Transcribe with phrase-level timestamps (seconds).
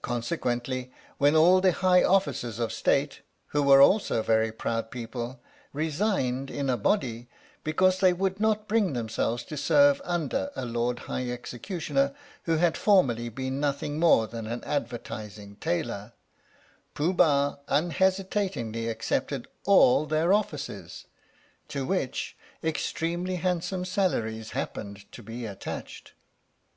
[0.00, 5.40] Conse quently when all the High Officers of State (who were also very proud people)
[5.72, 7.28] resigned in a body
[7.64, 12.76] because they would not bring themselves to serve under a Lord High Executioner who had
[12.76, 16.12] formerly been nothing more than an advertising tailor,
[16.94, 21.06] Pooh Bah unhesitatingly accepted all their offices,
[21.66, 22.70] to which 18 THE STORY OF THE MIKADO
[23.32, 26.12] extremely handsome salaries happened to be attached.